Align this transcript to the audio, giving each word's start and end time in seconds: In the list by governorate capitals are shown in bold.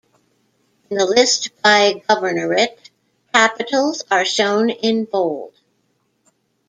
In 0.89 0.97
the 0.97 1.05
list 1.05 1.51
by 1.61 2.01
governorate 2.09 2.75
capitals 3.35 4.03
are 4.09 4.25
shown 4.25 4.71
in 4.71 5.05
bold. 5.05 5.53